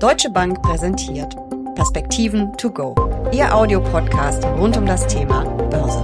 [0.00, 1.36] Deutsche Bank präsentiert
[1.74, 2.94] Perspektiven to go.
[3.32, 6.00] Ihr Audiopodcast rund um das Thema Börse.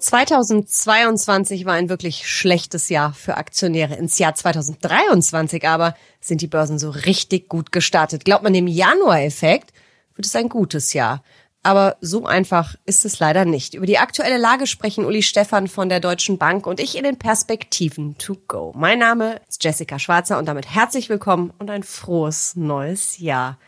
[0.00, 3.94] 2022 war ein wirklich schlechtes Jahr für Aktionäre.
[3.94, 8.26] Ins Jahr 2023 aber sind die Börsen so richtig gut gestartet.
[8.26, 9.72] Glaubt man dem Januar-Effekt,
[10.14, 11.22] wird es ein gutes Jahr.
[11.62, 13.74] Aber so einfach ist es leider nicht.
[13.74, 17.18] Über die aktuelle Lage sprechen Uli Stefan von der Deutschen Bank und ich in den
[17.18, 18.72] Perspektiven to go.
[18.76, 23.58] Mein Name ist Jessica Schwarzer und damit herzlich willkommen und ein frohes neues Jahr.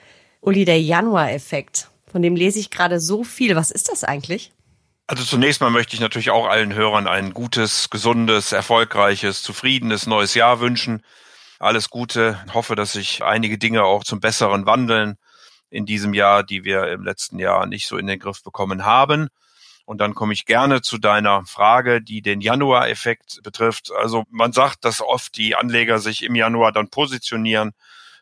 [0.41, 3.57] Uli, der Januar-Effekt, von dem lese ich gerade so viel.
[3.57, 4.53] Was ist das eigentlich?
[5.07, 10.35] Also zunächst mal möchte ich natürlich auch allen Hörern ein gutes, gesundes, erfolgreiches, zufriedenes neues
[10.35, 11.03] Jahr wünschen.
[11.59, 12.39] Alles Gute.
[12.55, 15.17] Hoffe, dass sich einige Dinge auch zum Besseren wandeln
[15.71, 19.29] in diesem Jahr, die wir im letzten Jahr nicht so in den Griff bekommen haben.
[19.85, 23.91] Und dann komme ich gerne zu deiner Frage, die den Januar-Effekt betrifft.
[23.93, 27.73] Also man sagt, dass oft die Anleger sich im Januar dann positionieren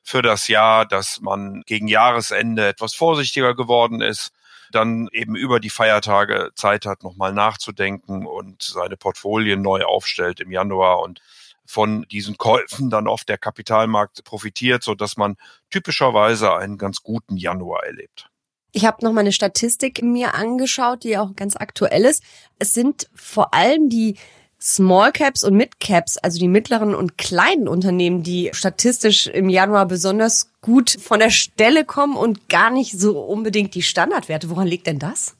[0.03, 4.33] für das Jahr, dass man gegen Jahresende etwas vorsichtiger geworden ist,
[4.71, 10.51] dann eben über die Feiertage Zeit hat, nochmal nachzudenken und seine Portfolien neu aufstellt im
[10.51, 11.01] Januar.
[11.01, 11.21] Und
[11.69, 15.37] von diesen Käufen dann oft der Kapitalmarkt profitiert, so dass man
[15.71, 18.31] typischerweise einen ganz guten Januar erlebt.
[18.73, 22.23] Ich habe noch mal eine Statistik mir angeschaut, die auch ganz aktuell ist.
[22.59, 24.17] Es sind vor allem die
[24.61, 29.87] Small Caps und Mid Caps, also die mittleren und kleinen Unternehmen, die statistisch im Januar
[29.87, 34.49] besonders gut von der Stelle kommen und gar nicht so unbedingt die Standardwerte.
[34.49, 35.37] Woran liegt denn das?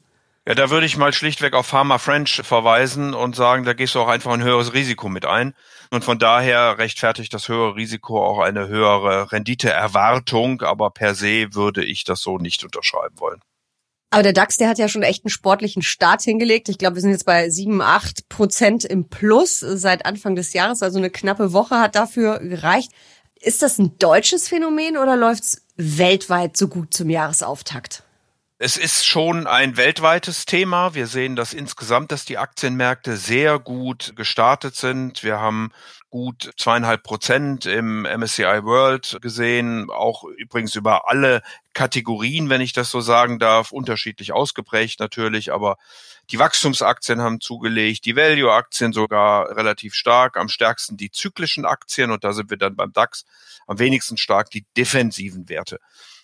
[0.47, 3.99] Ja, da würde ich mal schlichtweg auf Pharma French verweisen und sagen, da gehst du
[3.99, 5.53] auch einfach ein höheres Risiko mit ein.
[5.91, 11.83] Und von daher rechtfertigt das höhere Risiko auch eine höhere Renditeerwartung, aber per se würde
[11.83, 13.41] ich das so nicht unterschreiben wollen.
[14.11, 16.67] Aber der DAX, der hat ja schon echt einen sportlichen Start hingelegt.
[16.69, 20.81] Ich glaube, wir sind jetzt bei sieben, acht Prozent im Plus seit Anfang des Jahres.
[20.81, 22.91] Also eine knappe Woche hat dafür gereicht.
[23.39, 28.03] Ist das ein deutsches Phänomen oder läuft's weltweit so gut zum Jahresauftakt?
[28.61, 30.93] Es ist schon ein weltweites Thema.
[30.93, 35.23] Wir sehen das insgesamt, dass die Aktienmärkte sehr gut gestartet sind.
[35.23, 35.71] Wir haben
[36.09, 41.41] gut zweieinhalb Prozent im MSCI World gesehen, auch übrigens über alle
[41.73, 45.77] Kategorien, wenn ich das so sagen darf, unterschiedlich ausgeprägt natürlich, aber
[46.29, 52.25] die Wachstumsaktien haben zugelegt, die Value-Aktien sogar relativ stark, am stärksten die zyklischen Aktien und
[52.25, 53.23] da sind wir dann beim DAX
[53.67, 55.79] am wenigsten stark die defensiven Werte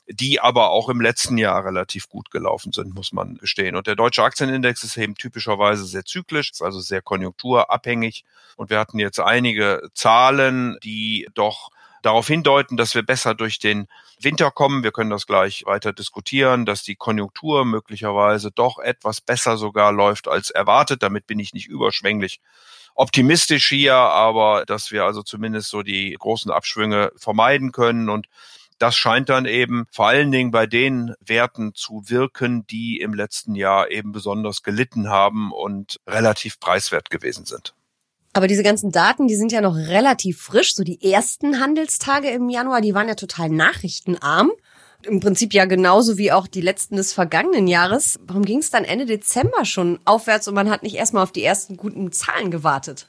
[0.07, 3.75] die aber auch im letzten Jahr relativ gut gelaufen sind, muss man gestehen.
[3.75, 8.23] Und der deutsche Aktienindex ist eben typischerweise sehr zyklisch, also sehr konjunkturabhängig.
[8.55, 11.71] Und wir hatten jetzt einige Zahlen, die doch
[12.03, 13.87] darauf hindeuten, dass wir besser durch den
[14.19, 14.83] Winter kommen.
[14.83, 20.27] Wir können das gleich weiter diskutieren, dass die Konjunktur möglicherweise doch etwas besser sogar läuft
[20.27, 21.01] als erwartet.
[21.01, 22.39] Damit bin ich nicht überschwänglich
[22.93, 28.27] optimistisch hier, aber dass wir also zumindest so die großen Abschwünge vermeiden können und
[28.77, 33.55] das scheint dann eben vor allen Dingen bei den Werten zu wirken, die im letzten
[33.55, 37.73] Jahr eben besonders gelitten haben und relativ preiswert gewesen sind.
[38.33, 40.75] Aber diese ganzen Daten, die sind ja noch relativ frisch.
[40.75, 44.51] So die ersten Handelstage im Januar, die waren ja total nachrichtenarm.
[45.03, 48.19] Im Prinzip ja genauso wie auch die letzten des vergangenen Jahres.
[48.23, 51.43] Warum ging es dann Ende Dezember schon aufwärts und man hat nicht erstmal auf die
[51.43, 53.07] ersten guten Zahlen gewartet?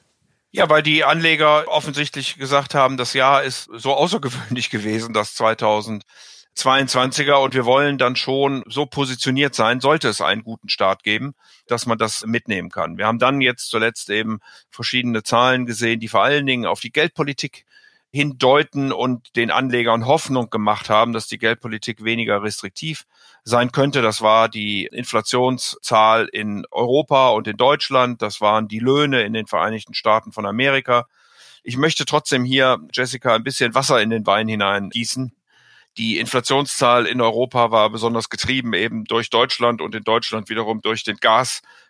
[0.52, 7.34] Ja, weil die Anleger offensichtlich gesagt haben, das Jahr ist so außergewöhnlich gewesen, das 2022er
[7.34, 11.34] und wir wollen dann schon so positioniert sein, sollte es einen guten Start geben,
[11.66, 12.96] dass man das mitnehmen kann.
[12.96, 14.38] Wir haben dann jetzt zuletzt eben
[14.70, 17.66] verschiedene Zahlen gesehen, die vor allen Dingen auf die Geldpolitik
[18.12, 23.04] hindeuten und den Anlegern Hoffnung gemacht haben, dass die Geldpolitik weniger restriktiv
[23.44, 24.02] sein könnte.
[24.02, 28.22] Das war die Inflationszahl in Europa und in Deutschland.
[28.22, 31.06] Das waren die Löhne in den Vereinigten Staaten von Amerika.
[31.62, 35.32] Ich möchte trotzdem hier, Jessica, ein bisschen Wasser in den Wein hineingießen.
[35.98, 41.04] Die Inflationszahl in Europa war besonders getrieben eben durch Deutschland und in Deutschland wiederum durch
[41.04, 41.16] den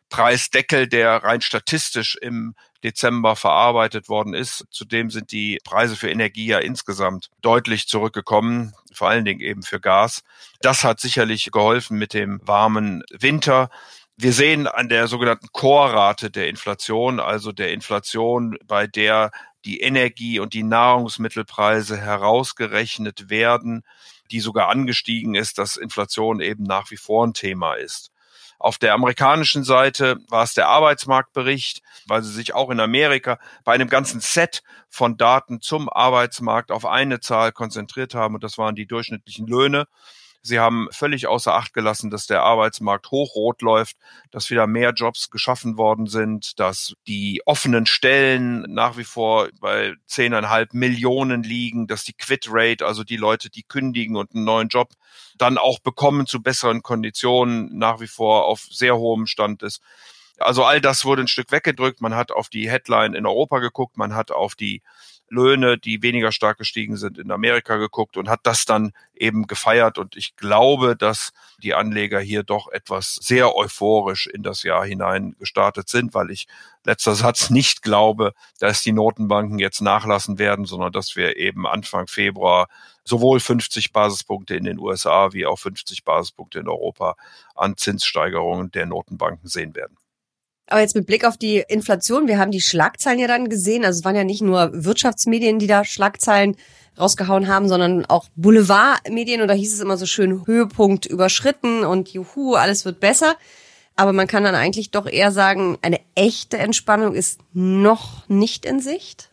[0.09, 4.65] Gaspreisdeckel, der rein statistisch im Dezember verarbeitet worden ist.
[4.71, 9.81] Zudem sind die Preise für Energie ja insgesamt deutlich zurückgekommen, vor allen Dingen eben für
[9.81, 10.23] Gas.
[10.61, 13.69] Das hat sicherlich geholfen mit dem warmen Winter.
[14.17, 19.31] Wir sehen an der sogenannten Core-Rate der Inflation, also der Inflation, bei der
[19.65, 23.83] die Energie- und die Nahrungsmittelpreise herausgerechnet werden,
[24.31, 28.13] die sogar angestiegen ist, dass Inflation eben nach wie vor ein Thema ist.
[28.59, 33.73] Auf der amerikanischen Seite war es der Arbeitsmarktbericht, weil sie sich auch in Amerika bei
[33.73, 38.35] einem ganzen Set von Daten zum Arbeitsmarkt auf eine Zahl konzentriert haben.
[38.35, 39.87] Und das waren die durchschnittlichen Löhne
[40.47, 43.97] Sie haben völlig außer Acht gelassen, dass der Arbeitsmarkt hochrot läuft,
[44.31, 49.95] dass wieder mehr Jobs geschaffen worden sind, dass die offenen Stellen nach wie vor bei
[50.07, 54.93] zehneinhalb Millionen liegen, dass die Quit-Rate, also die Leute, die kündigen und einen neuen Job
[55.37, 59.83] dann auch bekommen zu besseren Konditionen, nach wie vor auf sehr hohem Stand ist.
[60.39, 62.01] Also all das wurde ein Stück weggedrückt.
[62.01, 64.83] Man hat auf die Headline in Europa geguckt, man hat auf die
[65.29, 69.99] Löhne, die weniger stark gestiegen sind, in Amerika geguckt und hat das dann eben gefeiert.
[69.99, 71.33] Und ich glaube, dass
[71.63, 76.47] die Anleger hier doch etwas sehr euphorisch in das Jahr hinein gestartet sind, weil ich
[76.85, 82.07] letzter Satz nicht glaube, dass die Notenbanken jetzt nachlassen werden, sondern dass wir eben Anfang
[82.07, 82.69] Februar
[83.05, 87.17] sowohl 50 Basispunkte in den USA wie auch 50 Basispunkte in Europa
[87.55, 89.97] an Zinssteigerungen der Notenbanken sehen werden.
[90.69, 93.85] Aber jetzt mit Blick auf die Inflation, wir haben die Schlagzeilen ja dann gesehen.
[93.85, 96.57] Also es waren ja nicht nur Wirtschaftsmedien, die da Schlagzeilen
[96.99, 99.43] rausgehauen haben, sondern auch Boulevardmedien.
[99.43, 103.37] Und da hieß es immer so schön Höhepunkt überschritten und juhu, alles wird besser.
[103.95, 108.81] Aber man kann dann eigentlich doch eher sagen, eine echte Entspannung ist noch nicht in
[108.81, 109.31] Sicht.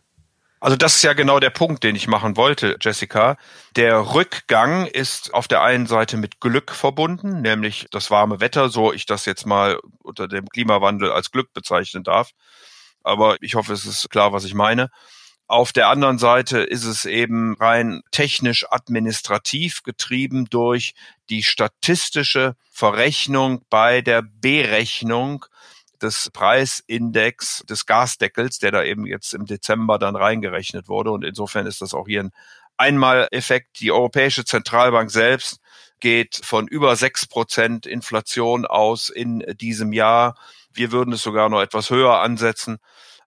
[0.64, 3.36] Also das ist ja genau der Punkt, den ich machen wollte, Jessica.
[3.76, 8.90] Der Rückgang ist auf der einen Seite mit Glück verbunden, nämlich das warme Wetter, so
[8.90, 12.30] ich das jetzt mal unter dem Klimawandel als Glück bezeichnen darf.
[13.02, 14.88] Aber ich hoffe, es ist klar, was ich meine.
[15.48, 20.94] Auf der anderen Seite ist es eben rein technisch administrativ getrieben durch
[21.28, 25.44] die statistische Verrechnung bei der Berechnung
[26.02, 31.10] des Preisindex des Gasdeckels, der da eben jetzt im Dezember dann reingerechnet wurde.
[31.10, 32.32] Und insofern ist das auch hier ein
[32.76, 33.80] Einmaleffekt.
[33.80, 35.60] Die Europäische Zentralbank selbst
[36.00, 40.36] geht von über sechs Prozent Inflation aus in diesem Jahr.
[40.72, 42.78] Wir würden es sogar noch etwas höher ansetzen.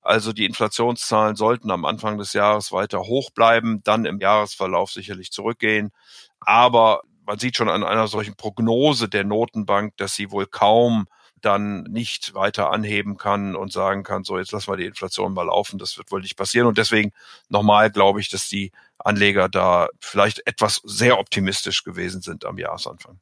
[0.01, 5.31] Also die Inflationszahlen sollten am Anfang des Jahres weiter hoch bleiben, dann im Jahresverlauf sicherlich
[5.31, 5.91] zurückgehen.
[6.39, 11.07] Aber man sieht schon an einer solchen Prognose der Notenbank, dass sie wohl kaum
[11.41, 15.43] dann nicht weiter anheben kann und sagen kann, so jetzt lassen wir die Inflation mal
[15.43, 16.67] laufen, das wird wohl nicht passieren.
[16.67, 17.11] Und deswegen
[17.49, 23.19] nochmal glaube ich, dass die Anleger da vielleicht etwas sehr optimistisch gewesen sind am Jahresanfang.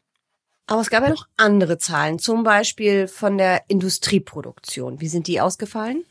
[0.68, 5.00] Aber es gab ja noch andere Zahlen, zum Beispiel von der Industrieproduktion.
[5.00, 6.06] Wie sind die ausgefallen?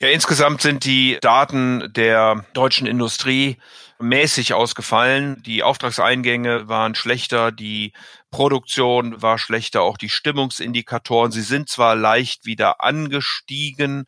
[0.00, 3.56] Ja, insgesamt sind die Daten der deutschen Industrie
[3.98, 5.42] mäßig ausgefallen.
[5.42, 7.92] Die Auftragseingänge waren schlechter, die
[8.30, 11.32] Produktion war schlechter, auch die Stimmungsindikatoren.
[11.32, 14.06] Sie sind zwar leicht wieder angestiegen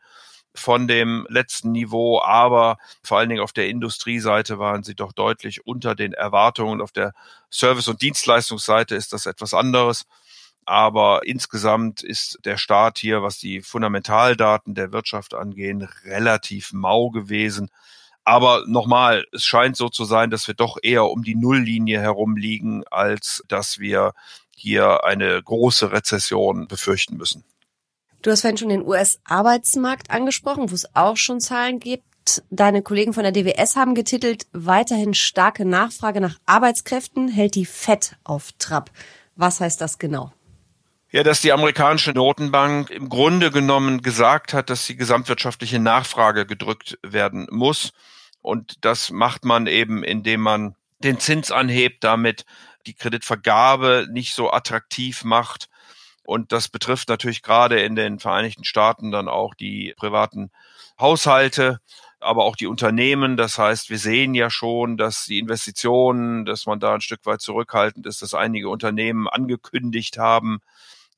[0.55, 5.67] von dem letzten Niveau, aber vor allen Dingen auf der Industrieseite waren sie doch deutlich
[5.67, 6.81] unter den Erwartungen.
[6.81, 7.15] Auf der
[7.51, 10.07] Service- und Dienstleistungsseite ist das etwas anderes.
[10.67, 17.71] Aber insgesamt ist der Staat hier, was die Fundamentaldaten der Wirtschaft angehen, relativ mau gewesen.
[18.25, 22.85] Aber nochmal, es scheint so zu sein, dass wir doch eher um die Nulllinie herumliegen,
[22.91, 24.12] als dass wir
[24.55, 27.45] hier eine große Rezession befürchten müssen.
[28.23, 32.05] Du hast vorhin schon den US-Arbeitsmarkt angesprochen, wo es auch schon Zahlen gibt.
[32.51, 38.17] Deine Kollegen von der DWS haben getitelt, weiterhin starke Nachfrage nach Arbeitskräften hält die FED
[38.23, 38.91] auf Trab.
[39.37, 40.33] Was heißt das genau?
[41.12, 46.99] Ja, dass die amerikanische Notenbank im Grunde genommen gesagt hat, dass die gesamtwirtschaftliche Nachfrage gedrückt
[47.03, 47.93] werden muss.
[48.43, 52.45] Und das macht man eben, indem man den Zins anhebt, damit
[52.87, 55.69] die Kreditvergabe nicht so attraktiv macht.
[56.23, 60.53] Und das betrifft natürlich gerade in den Vereinigten Staaten dann auch die privaten
[61.01, 61.81] Haushalte,
[62.21, 63.37] aber auch die Unternehmen.
[63.37, 67.41] Das heißt, wir sehen ja schon, dass die Investitionen, dass man da ein Stück weit
[67.41, 70.61] zurückhaltend ist, dass einige Unternehmen angekündigt haben,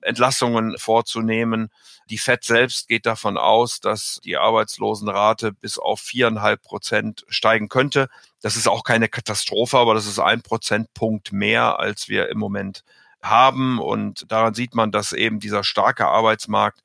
[0.02, 1.70] Entlassungen vorzunehmen.
[2.10, 8.08] Die FED selbst geht davon aus, dass die Arbeitslosenrate bis auf viereinhalb Prozent steigen könnte.
[8.40, 12.84] Das ist auch keine Katastrophe, aber das ist ein Prozentpunkt mehr, als wir im Moment
[13.22, 13.78] haben.
[13.78, 16.82] Und daran sieht man, dass eben dieser starke Arbeitsmarkt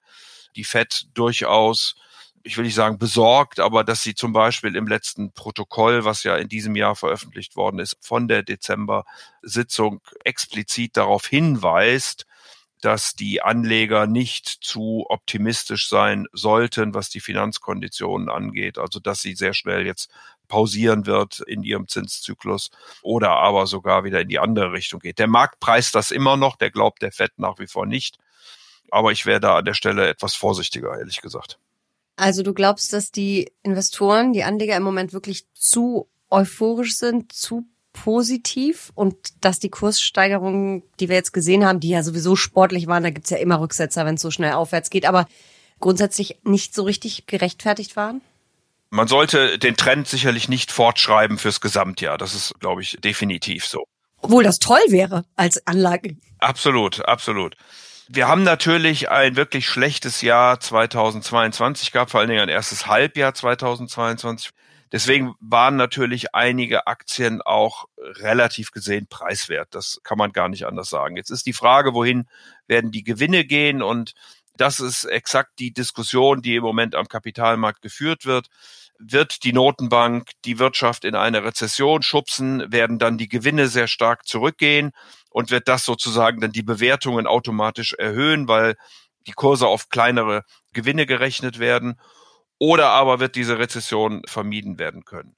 [0.55, 1.95] die FED durchaus
[2.43, 6.38] ich will nicht sagen besorgt, aber dass sie zum Beispiel im letzten Protokoll, was ja
[6.38, 12.25] in diesem Jahr veröffentlicht worden ist, von der Dezember-Sitzung explizit darauf hinweist,
[12.81, 18.77] dass die Anleger nicht zu optimistisch sein sollten, was die Finanzkonditionen angeht.
[18.77, 20.12] Also dass sie sehr schnell jetzt
[20.48, 22.69] pausieren wird in ihrem Zinszyklus
[23.01, 25.19] oder aber sogar wieder in die andere Richtung geht.
[25.19, 28.17] Der Markt preist das immer noch, der glaubt der FED nach wie vor nicht.
[28.89, 31.60] Aber ich wäre da an der Stelle etwas vorsichtiger, ehrlich gesagt.
[32.15, 37.65] Also du glaubst, dass die Investoren, die Anleger im Moment wirklich zu euphorisch sind, zu
[38.04, 43.04] positiv und dass die Kurssteigerungen, die wir jetzt gesehen haben, die ja sowieso sportlich waren,
[43.04, 45.27] da gibt's ja immer Rücksetzer, wenn es so schnell aufwärts geht, aber
[45.80, 48.22] grundsätzlich nicht so richtig gerechtfertigt waren?
[48.89, 52.18] Man sollte den Trend sicherlich nicht fortschreiben fürs Gesamtjahr.
[52.18, 53.84] Das ist, glaube ich, definitiv so.
[54.22, 56.16] Obwohl das toll wäre als Anlage.
[56.39, 57.56] Absolut, absolut.
[58.08, 63.34] Wir haben natürlich ein wirklich schlechtes Jahr 2022 gehabt, vor allen Dingen ein erstes Halbjahr
[63.34, 64.51] 2022.
[64.91, 69.70] Deswegen waren natürlich einige Aktien auch relativ gesehen preiswert.
[69.72, 71.17] Das kann man gar nicht anders sagen.
[71.17, 72.27] Jetzt ist die Frage, wohin
[72.67, 73.82] werden die Gewinne gehen?
[73.82, 74.13] Und
[74.56, 78.48] das ist exakt die Diskussion, die im Moment am Kapitalmarkt geführt wird.
[78.98, 82.72] Wird die Notenbank die Wirtschaft in eine Rezession schubsen?
[82.72, 84.91] Werden dann die Gewinne sehr stark zurückgehen?
[85.29, 88.75] Und wird das sozusagen dann die Bewertungen automatisch erhöhen, weil
[89.27, 92.00] die Kurse auf kleinere Gewinne gerechnet werden?
[92.59, 95.35] Oder aber wird diese Rezession vermieden werden können?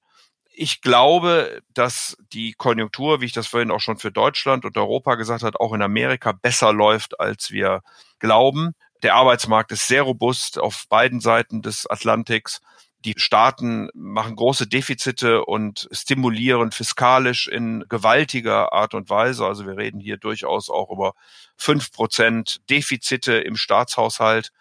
[0.51, 5.15] Ich glaube, dass die Konjunktur, wie ich das vorhin auch schon für Deutschland und Europa
[5.15, 7.81] gesagt habe, auch in Amerika besser läuft, als wir
[8.19, 8.73] glauben.
[9.01, 12.59] Der Arbeitsmarkt ist sehr robust auf beiden Seiten des Atlantiks.
[13.05, 19.45] Die Staaten machen große Defizite und stimulieren fiskalisch in gewaltiger Art und Weise.
[19.45, 21.13] Also wir reden hier durchaus auch über
[21.55, 24.51] fünf Prozent Defizite im Staatshaushalt.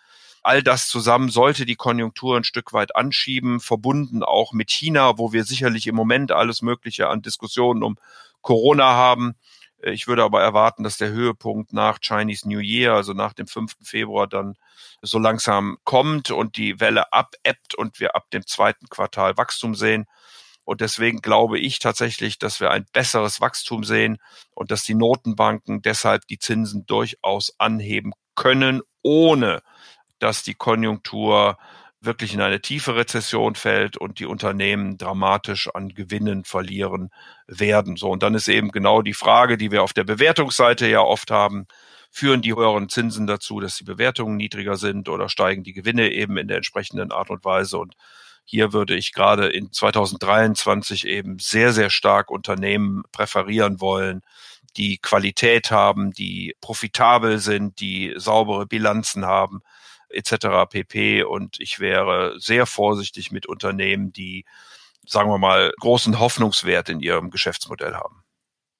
[0.42, 5.32] All das zusammen sollte die Konjunktur ein Stück weit anschieben, verbunden auch mit China, wo
[5.32, 7.96] wir sicherlich im Moment alles Mögliche an Diskussionen um
[8.40, 9.34] Corona haben.
[9.80, 13.76] Ich würde aber erwarten, dass der Höhepunkt nach Chinese New Year, also nach dem 5.
[13.82, 14.56] Februar, dann
[15.02, 20.06] so langsam kommt und die Welle abebbt und wir ab dem zweiten Quartal Wachstum sehen.
[20.64, 24.18] Und deswegen glaube ich tatsächlich, dass wir ein besseres Wachstum sehen
[24.54, 29.62] und dass die Notenbanken deshalb die Zinsen durchaus anheben können, ohne
[30.18, 31.58] dass die Konjunktur
[32.00, 37.10] wirklich in eine tiefe Rezession fällt und die Unternehmen dramatisch an Gewinnen verlieren
[37.46, 37.96] werden.
[37.96, 41.30] So, und dann ist eben genau die Frage, die wir auf der Bewertungsseite ja oft
[41.30, 41.66] haben,
[42.10, 46.36] führen die höheren Zinsen dazu, dass die Bewertungen niedriger sind oder steigen die Gewinne eben
[46.36, 47.78] in der entsprechenden Art und Weise.
[47.78, 47.94] Und
[48.44, 54.22] hier würde ich gerade in 2023 eben sehr, sehr stark Unternehmen präferieren wollen,
[54.76, 59.60] die Qualität haben, die profitabel sind, die saubere Bilanzen haben,
[60.10, 60.68] etc.
[60.68, 61.22] pp.
[61.22, 64.44] Und ich wäre sehr vorsichtig mit Unternehmen, die,
[65.06, 68.24] sagen wir mal, großen Hoffnungswert in ihrem Geschäftsmodell haben.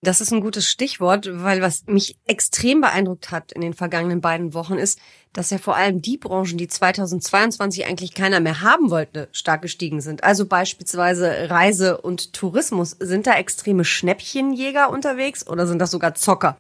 [0.00, 4.54] Das ist ein gutes Stichwort, weil was mich extrem beeindruckt hat in den vergangenen beiden
[4.54, 5.00] Wochen ist,
[5.32, 10.00] dass ja vor allem die Branchen, die 2022 eigentlich keiner mehr haben wollte, stark gestiegen
[10.00, 10.23] sind.
[10.23, 12.90] Also beispielsweise Reise und Tourismus.
[12.90, 16.56] Sind da extreme Schnäppchenjäger unterwegs oder sind das sogar Zocker?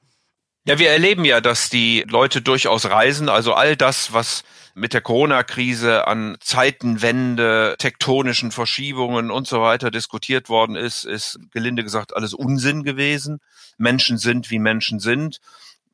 [0.68, 3.30] Ja, wir erleben ja, dass die Leute durchaus reisen.
[3.30, 4.42] Also all das, was
[4.74, 11.84] mit der Corona-Krise an Zeitenwende, tektonischen Verschiebungen und so weiter diskutiert worden ist, ist gelinde
[11.84, 13.38] gesagt alles Unsinn gewesen.
[13.78, 15.38] Menschen sind, wie Menschen sind.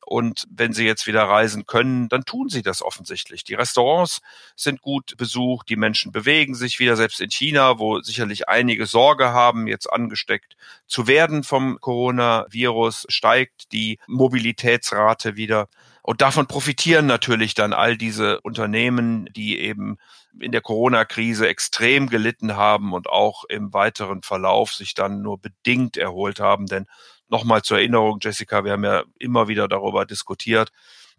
[0.07, 3.45] Und wenn sie jetzt wieder reisen können, dann tun sie das offensichtlich.
[3.45, 4.21] Die Restaurants
[4.57, 9.31] sind gut besucht, die Menschen bewegen sich wieder, selbst in China, wo sicherlich einige Sorge
[9.31, 10.57] haben, jetzt angesteckt
[10.87, 15.69] zu werden vom Coronavirus, steigt die Mobilitätsrate wieder.
[16.03, 19.97] Und davon profitieren natürlich dann all diese Unternehmen, die eben
[20.39, 25.97] in der Corona-Krise extrem gelitten haben und auch im weiteren Verlauf sich dann nur bedingt
[25.97, 26.67] erholt haben.
[26.67, 26.87] Denn
[27.29, 30.71] nochmal zur Erinnerung, Jessica, wir haben ja immer wieder darüber diskutiert,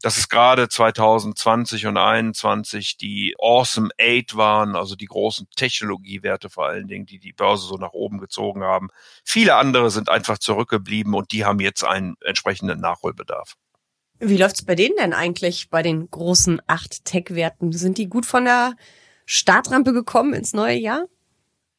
[0.01, 6.65] dass es gerade 2020 und 2021 die Awesome Eight waren, also die großen Technologiewerte vor
[6.67, 8.89] allen Dingen, die die Börse so nach oben gezogen haben.
[9.23, 13.55] Viele andere sind einfach zurückgeblieben und die haben jetzt einen entsprechenden Nachholbedarf.
[14.19, 17.71] Wie läuft's bei denen denn eigentlich, bei den großen acht Tech-Werten?
[17.71, 18.75] Sind die gut von der
[19.25, 21.05] Startrampe gekommen ins neue Jahr?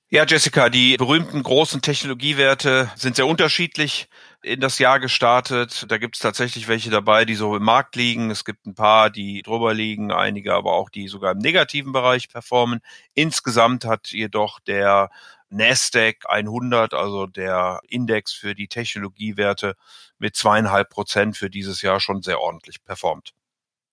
[0.09, 4.09] Ja, Jessica, die berühmten großen Technologiewerte sind sehr unterschiedlich
[4.41, 5.85] in das Jahr gestartet.
[5.89, 8.31] Da gibt es tatsächlich welche dabei, die so im Markt liegen.
[8.31, 12.29] Es gibt ein paar, die drüber liegen, einige aber auch, die sogar im negativen Bereich
[12.29, 12.79] performen.
[13.15, 15.11] Insgesamt hat jedoch der
[15.51, 19.75] Nasdaq 100, also der Index für die Technologiewerte,
[20.21, 23.35] mit zweieinhalb Prozent für dieses Jahr schon sehr ordentlich performt.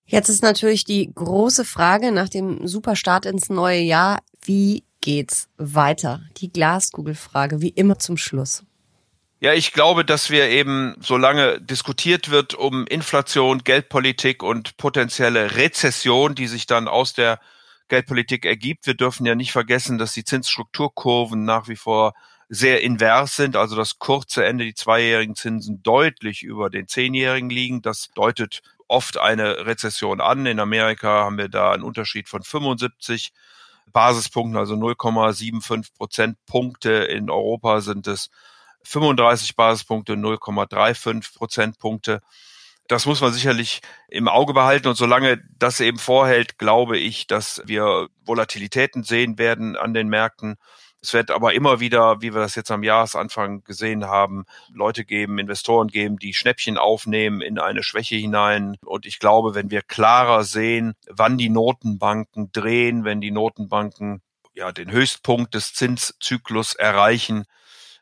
[0.06, 6.22] Jetzt ist natürlich die große Frage nach dem Superstart ins neue Jahr, wie geht's weiter?
[6.38, 8.64] Die Glaskugelfrage, wie immer zum Schluss.
[9.42, 16.34] Ja, ich glaube, dass wir eben, solange diskutiert wird um Inflation, Geldpolitik und potenzielle Rezession,
[16.34, 17.42] die sich dann aus der
[17.90, 22.14] Geldpolitik ergibt, wir dürfen ja nicht vergessen, dass die Zinsstrukturkurven nach wie vor
[22.48, 27.82] sehr invers sind, also das kurze Ende, die zweijährigen Zinsen deutlich über den zehnjährigen liegen.
[27.82, 30.46] Das deutet oft eine Rezession an.
[30.46, 33.34] In Amerika haben wir da einen Unterschied von 75
[33.94, 36.92] Basispunkten, also 0,75 Prozentpunkte.
[36.92, 38.30] In Europa sind es
[38.84, 42.22] 35 Basispunkte, 0,35 Prozentpunkte.
[42.88, 44.88] Das muss man sicherlich im Auge behalten.
[44.90, 50.58] Und solange das eben vorhält, glaube ich, dass wir Volatilitäten sehen werden an den Märkten
[51.04, 55.38] Es wird aber immer wieder, wie wir das jetzt am Jahresanfang gesehen haben, Leute geben,
[55.38, 58.78] Investoren geben, die Schnäppchen aufnehmen in eine Schwäche hinein.
[58.86, 64.22] Und ich glaube, wenn wir klarer sehen, wann die Notenbanken drehen, wenn die Notenbanken
[64.54, 67.44] ja den Höchstpunkt des Zinszyklus erreichen,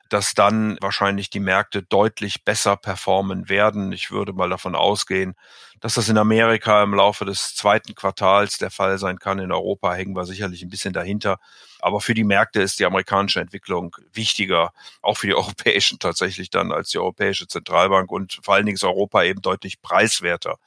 [0.09, 3.93] dass dann wahrscheinlich die Märkte deutlich besser performen werden.
[3.93, 5.33] Ich würde mal davon ausgehen,
[5.79, 9.39] dass das in Amerika im Laufe des zweiten Quartals der Fall sein kann.
[9.39, 11.39] In Europa hängen wir sicherlich ein bisschen dahinter.
[11.81, 14.71] Aber für die Märkte ist die amerikanische Entwicklung wichtiger,
[15.01, 18.83] auch für die europäischen tatsächlich dann als die Europäische Zentralbank und vor allen Dingen ist
[18.83, 20.57] Europa eben deutlich preiswerter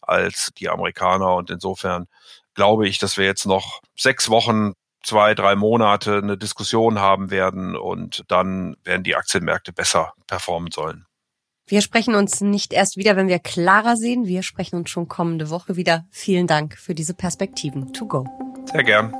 [0.00, 1.34] als die Amerikaner.
[1.34, 2.06] Und insofern
[2.54, 4.72] glaube ich, dass wir jetzt noch sechs Wochen
[5.02, 11.06] zwei, drei Monate eine Diskussion haben werden und dann werden die Aktienmärkte besser performen sollen.
[11.66, 14.26] Wir sprechen uns nicht erst wieder, wenn wir klarer sehen.
[14.26, 16.06] Wir sprechen uns schon kommende Woche wieder.
[16.10, 17.92] Vielen Dank für diese Perspektiven.
[17.92, 18.26] To go.
[18.72, 19.14] Sehr gern.